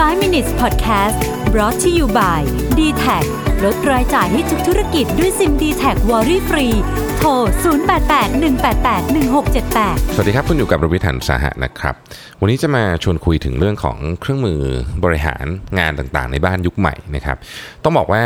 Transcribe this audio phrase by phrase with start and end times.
[0.00, 1.18] 5 minutes podcast
[1.52, 2.40] brought to you by
[2.78, 3.04] d t แท
[3.64, 6.66] ลดรายจ่ายให้ทุกธุรกิจด้วยซิม d t แทวอรี่ฟรี
[7.18, 11.94] โทร 0881881678 สวัสดีครับ คุณอยู่กับรวิทันสาหะนะครับ
[12.40, 14.60] วันนี้จะมาชวนคุยถึงเรื่องของเครื่องมือ
[15.04, 15.46] บริหาร
[15.78, 17.36] งานต่างๆ ในบ้านยุคใหม่นะครับ
[17.84, 18.24] ต้องบอกว่า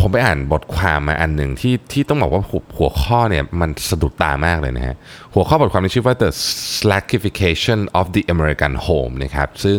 [0.00, 2.42] ผมไปอ่านบทความมาอันหนึ่งที่ที่ต้องบอกว่า
[2.76, 4.96] หัวข้อเนี่ยมันสะดุดตามากเลยนะฮะ
[5.34, 6.30] หัวข้อบทความนี้ชื่อว่า the
[6.78, 9.78] slackification of the American home นะครับ ซึ่ง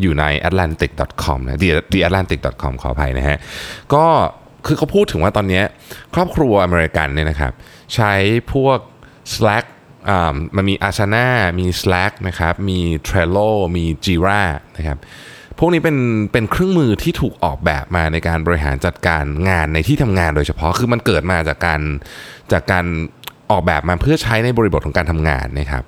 [0.00, 1.60] อยู่ใน atlantic.com นะ
[1.94, 3.38] the atlantic.com ขออภัยนะฮะ
[3.94, 4.06] ก็
[4.66, 5.62] คือเขาพูดถึงว่าตอนนี้
[6.14, 7.52] ครอบครัวอเมริกันเนี่ยนะครับ
[7.94, 8.12] ใช้
[8.52, 8.78] พวก
[9.34, 9.66] Slack
[10.10, 11.26] อ่ามันมี Asana
[11.60, 14.42] มี Slack นะครับ มี Trello มี Jira
[14.76, 14.98] นะครับ
[15.58, 15.98] พวกนี้เป็น
[16.32, 21.80] เป็นเครื่องมือที่ถูกออกแบบมาในการบริหารจัดการงานในที่ทำงานโดยเฉพาะคือมันเกิดมาจากการ
[22.52, 22.84] จากการ
[23.50, 25.84] ออกแบบมาเพื่อใช้ในบริบทของการทำงานนะครับ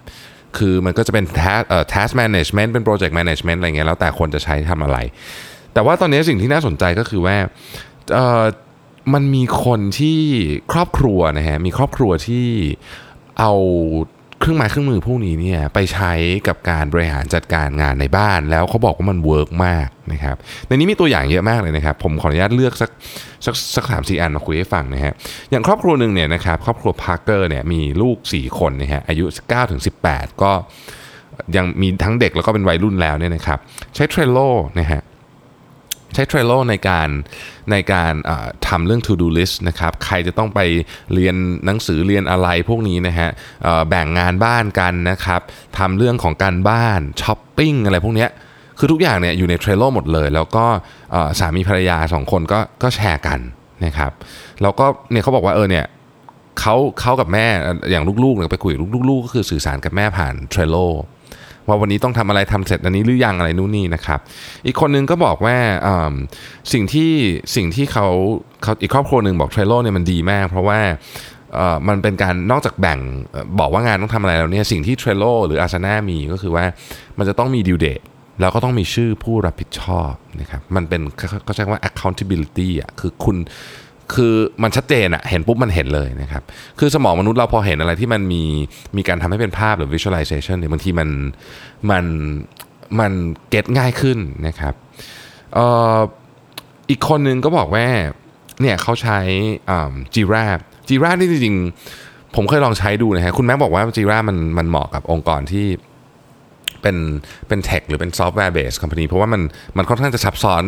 [0.56, 4.98] คือมันก็จะเป็น task เอ่อ task management เป็น project management อะไรเงี้ยแล้วแต่คนจะใช้ทำอะไร
[5.74, 7.36] แต่ว่าตอนนี้สิ่งที่น่าสนใจก็คือว่า
[8.12, 8.44] เอ่อ
[9.14, 10.18] มันมีคนที่
[10.72, 12.46] ครอบครัวนะฮะมีครอบครัวที่
[13.38, 13.52] เอา
[14.44, 16.12] เครื่องไม้เครื่องมือพวกนี้เนี่ยไปใช้
[16.48, 22.90] กับการบริหารจัดการงานในบ้าน แล้วเขาบอกว่ามัน work มากนะครับในนี้มีตัวอย่างเยอะมากเลยนะครับผมขออนุญาตเลือกสัก
[23.46, 25.12] สักสักสามสี่อันมาคุยให้ฟังนะฮะ
[25.50, 30.52] อย่างครอบครัวหนึ่งเนี่ยนะครับครอบครัวพาร์เกอร์เนี่ยมีลูก 4 คนนะฮะอายุ9ถึง18 ก็
[31.56, 33.58] ยังมีทั้งเด็กแล้วก็เป็นวัยรุ่นแล้วเนี่ยนะครับ
[33.94, 35.00] ใช้ Trello นะฮะ
[36.14, 37.08] ใช้ Trello ในการ
[37.70, 38.12] ในการ
[38.68, 40.60] ทำเรื่อง to do list นะครับ ใครจะต้องไป
[41.14, 43.30] เรียนหนังสือเรียนอะไรพวกนี้นะฮะ
[43.88, 45.40] แบ่งงานบ้านกันนะครับ
[45.78, 48.30] ทำเรื่องของการบ้านช้อปปิ้งอะไรพวกเนี้ย
[48.78, 50.64] คือทุกอย่างเนี่ยอยู่ใน Trello หมดเลย แล้วก็
[51.38, 53.40] สามีภรรยาสองคนก็ก็แชร์กัน
[53.84, 54.12] นะครับ
[54.62, 55.86] แล้วก็เนี่ยเขาบอกว่าเออเนี่ย
[56.60, 57.46] เขาเขากับแม่
[57.90, 60.86] อย่างลูกๆเนี่ยไปคุยกับลูกๆก็คือสื่อสารกับแม่ผ่าน Trello
[61.68, 64.20] ว่าวันนี้ต้องทำอะไรทำเสร็จอันนี้หรือยังอะไรนู่นนี่นะครับ
[64.66, 66.14] อีกคนนึงก็บอกว่าอืม
[66.72, 67.10] สิ่งที่
[67.56, 68.06] สิ่งที่เขา
[68.62, 70.80] เขาอีกครอบครัวหนึ่งบอกเทรลโลเนี่ยมันดีมาก เพราะว่า
[71.58, 72.98] อ่อมันเป็นการนอกจากแบ่ง
[73.58, 76.64] บอกว่างานต้องทำอะไรแล้วเนี่ยสิ่งที่ Trello หรือ Asana มีก็คือว่า
[77.18, 78.04] มันจะต้องมี due date
[78.40, 81.00] แล้วก็ต้องมีชื่อผู้รับผิดชอบนะครับ มันเป็น
[81.44, 83.36] เขาใช้ว่า accountability อะ คือคุณ
[84.14, 86.42] คือมันชัดเจนอะเห็นปุ๊บมันเห็นเลยนะครับ
[86.78, 88.42] คือสมองมนุษย์เราพอเห็นอะไรที่มันมี
[88.96, 91.08] มีการทำให้เป็นภาพหรือ visualization เนี่ยบางทีมัน
[91.90, 92.04] มัน
[93.00, 93.12] มัน
[93.50, 94.74] เก็ตง่ายขึ้นนะครับ
[95.56, 95.58] อ
[95.96, 95.98] อ
[96.90, 97.86] อีกคนนึงก็บอกว่า
[98.60, 99.18] เนี่ยเขาใช้
[100.14, 100.44] จีรา
[100.88, 105.66] จีรานี่จริงๆ ผมเคยลองใช้ดูนะฮะคุณแม็กบอกว่าจีรามันมันเหมาะกับองค์กรที่
[106.82, 106.96] เป็น
[107.48, 109.42] เป็น tech หรือเป็น software-based company เพราะว่ามัน
[109.76, 110.62] มันค่อนข้างจะซับซ้อน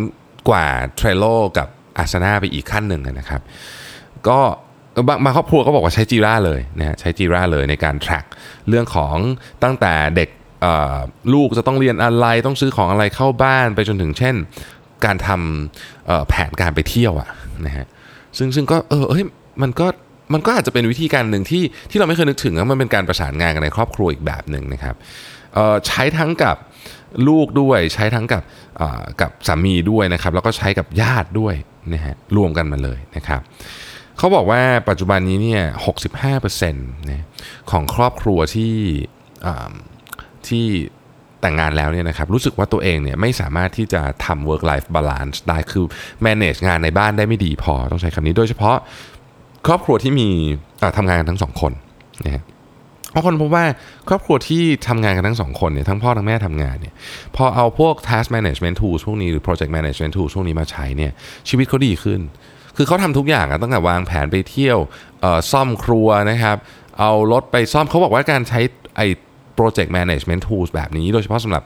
[0.48, 0.66] กว่า
[0.98, 1.68] Trello กับ
[2.02, 3.40] Asana ไปอีกขั้นหนึ่งนะครับ
[4.28, 4.40] ก็
[5.24, 8.26] บางครอบครัวก็บอกว่าใช้ Jira เลยนะฮะใช้ Jira เลยในการ track
[8.68, 9.16] เรื่องของ
[9.62, 10.28] ตั้งแต่เด็ก
[11.34, 14.34] ลูกจะต้องเรียนอะไรต้องซื้อของอะไรเข้าบ้านไปจนถึงเช่น
[15.04, 17.28] การทำแผนการไปเที่ยวอะ
[17.66, 17.86] นะฮะ
[18.38, 19.24] ซึ่งซึ่งก็เออเฮ้ย
[19.62, 19.86] มันก็
[20.34, 24.94] มันก็อาจจะเป็นวิธีการหนึ่งที่ที่เราไม่เคยนึกถึงว่ามันเป็นการประสานงานกันในครอบครัวอีกแบบหนึ่งนะครับ
[25.86, 26.56] ใช้ทั้งกับ
[27.28, 28.43] ลูกด้วยใช้ทั้งกับ
[29.21, 31.54] กับสามีด้วยนะครับ แล้วก็ใช้กับญาติด้วย
[31.93, 33.41] นะฮะรวมกันมาเลยนะครับ
[34.19, 35.62] เขาบอกว่าปัจจุบันนี้เนี่ย
[36.37, 37.25] 65%นะ
[37.71, 38.75] ของครอบครัวที่
[40.49, 40.66] ที่
[41.41, 45.84] แต่งงานแล้วเนี่ยนะครับรู้สึกว่าตัวเองเนี่ยไม่สามารถที่จะทำ work life balance ได้คือ
[46.27, 48.77] manage งานในบ้านได้ไม่ดีพอต้องใช้คำนี้โดยเฉพาะ
[49.66, 50.28] ครอบครัวที่มี
[50.97, 51.72] ทำงานกันทั้งสองคน
[52.25, 52.43] นะฮะ
[53.16, 53.65] บางคนพบว่า
[54.09, 56.94] ครอบครัวที่ทำงานกันทั้งสองคนเนี่ยทั้งพ่อทั้งแม่ทำงานเนี่ย
[57.37, 61.12] พอเอาพวก task management tools พวกนี้หรือ project management tools พวกนี้มาใช้เนี่ย
[61.49, 62.21] ชีวิตเขาดีขึ้น
[62.77, 64.78] คือเขาทำทุกอย่างตั้งแต่วางแผนไปเที่ยว
[65.53, 66.56] ซ่อมครัวนะครับ
[66.99, 68.60] เอารถไปซ่อมเขาบอกว่าการใช้
[68.97, 69.06] ไอ้
[69.59, 71.62] project management tools แบบนี้ โดยเฉพาะสำหรับ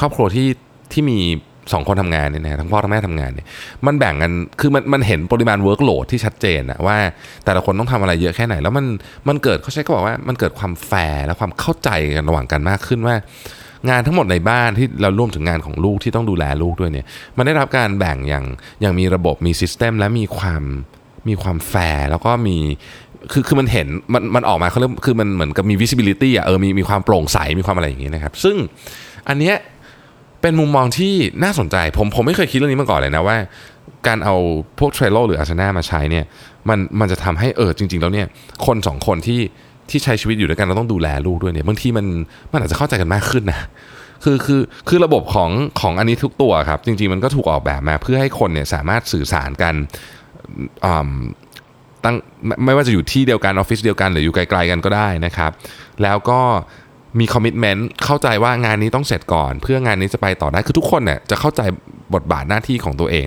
[0.00, 0.48] ครอบครัวที่
[0.92, 1.20] ที่มี
[1.72, 3.46] สองคนทำงานเนี่ยนะทั้งพ่อทั้งแม่ทำงานเนี่ย
[3.86, 6.96] มันแบ่งกันคือมันมันเห็นปริมาณ workload ที่ชัดเจนอะว่า
[7.44, 8.86] แต่ละคนต้องทำอะไรเยอะแค่ไหน แล้วมัน
[9.28, 13.16] มันเกิดเขาใช้ก็บอกว่ามันเกิดความแฟร์และความเข้าใจกันระหว่างกันมากขึ้นว่า
[13.90, 17.06] งานทั้งหมดในบ้านที่เราร่วมถึงงานของลูกที่ต้องดูแลลูกด้วยเนี่ย
[17.36, 18.44] มันได้รับการแบ่งอย่าง
[18.80, 20.62] อย่างมีระบบมี system และมีความ
[21.28, 22.56] มีความแฟร์แล้วก็มี
[23.32, 28.56] คือคือมันเห็นมันมันออกมาเขาเรียกคือมันเหมือนกับมี visibility อะเออมีมีความโปร่งใสมีความอะไรอย่างเงี้ยนะครับ ซึ่ง
[29.28, 29.54] อันเนี้ย
[30.44, 31.14] เป็นมุมมองที่
[31.44, 33.36] น่าสนใจ ผมผมไม่เคยคิดเรื่องนี้มาก่อนเลยนะว่า
[34.06, 34.36] การเอา
[34.78, 36.24] พวก Trello หรือ Asana มาใช้เนี่ย
[36.68, 38.26] มันมันจะทำให้เออจริง ๆ แล้วเนี่ย
[38.66, 39.40] คนสองคนที่
[39.90, 42.06] ที่ใช้ชีวิตอยู่ด้วยกันเราต้องดูแลลูกด้วยเนี่ยบางทีมัน
[42.52, 43.60] มันอาจจะเข้าใจกันมากขึ้นนะ
[44.24, 45.50] คือคือคือระบบของ
[45.80, 49.74] ของอันนี้ทุกตัวครับ จริง ๆ มันก็ถูกออกแบบมาเพื่อให้คนเนี่ยสามารถสื่อสารกัน
[50.84, 51.10] อ่า
[52.04, 52.16] ตั้ง
[52.64, 55.50] ไม่ว่าจะอยู่ที่เดียวกันออฟฟิศเดียวกันหรืออยู่ไกลๆกันก็ได้นะครับ
[56.02, 56.40] แล้วก็
[57.20, 61.60] มีคอมมิชเมนต์เข้าใจว่างานนี้ต้องเสร็จก่อน เพื่องานนี้จะไปต่อได้คือทุกคนเนี่ยจะเข้าใจ
[62.14, 63.26] บทบาทหน้าที่ของตัวเอง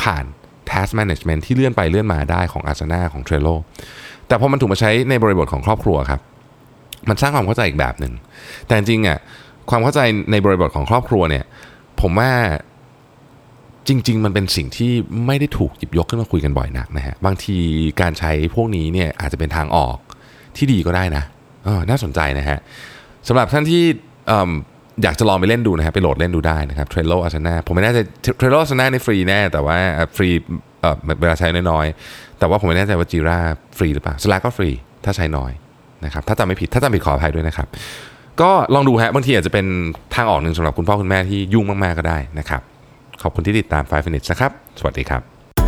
[0.00, 0.24] ผ่าน
[0.70, 3.56] task management ที่เลื่อนไปเลื่อนมาได้ของ Asana ของ Trello
[4.28, 6.20] แต่พอมันถูกมาใช้ในบริบทของครอบครัวครับ
[7.08, 8.12] มันสร้างความเข้าใจอีกแบบหนึ่ง
[8.66, 9.18] แต่จริงๆอะ
[9.70, 10.00] ความเข้าใจ
[10.30, 11.44] ในบริบทของครอบครัวเนี่ย
[12.00, 12.30] ผมว่า
[13.88, 14.92] จริง ๆ มันเป็นสิ่งที่
[15.26, 17.56] ไม่ได้ถูกหยิบยกขึ้นมาคุยกันบ่อยนักนะฮะบางที
[18.00, 19.96] การใช้พวกนี้เนี่ยอาจจะเป็นทางออก
[20.56, 21.24] ที่ดีก็ได้นะ
[21.66, 22.58] ออน่าสนใจนะฮะ
[23.28, 23.82] สำหรับท่านที่
[25.02, 27.98] อยากจะลองไปเล่นดูนะครับไปโหลดเล่นดูได้นะครับ Trello Asana ผมไม่แน่ใจ
[28.40, 29.76] Trello Asana นี่ฟรีแน่ แต่ว่า
[30.16, 30.28] ฟรี
[30.80, 33.38] เอ่อเวลาใช้น้อยๆ แต่ว่าผมไม่แน่ใจว่า Jira
[33.78, 34.70] ฟรีหรือเปล่า Slack ก็ฟรี
[35.04, 35.52] ถ้าใช้น้อย
[36.04, 37.68] นะครับถ้าจำไม่ผิดถ้าจำผิดขออภัยด้วยนะครับ
[38.40, 39.66] ก็ลองดูฮะบางทีอาจจะเป็น
[40.14, 42.62] ทางออกหนึ่งสำหรับคุณพ่อคุณแม่ที่ยุ่งมากๆก็ได้นะครับ
[43.22, 45.22] ขอบคุณที่ติดตาม 5 minutes นะครับ สวัสดีครับ